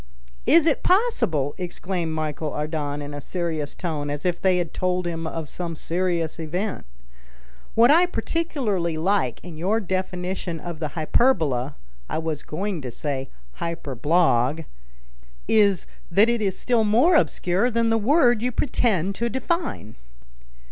[0.47, 5.05] "Is it possible!" exclaimed Michel Ardan in a serious tone, as if they had told
[5.05, 6.87] him of some serious event.
[7.75, 11.75] "What I particularly like in your definition of the hyperbola
[12.09, 13.29] (I was going to say
[13.59, 14.65] hyperblague)
[15.47, 19.97] is that it is still more obscure than the word you pretend to define."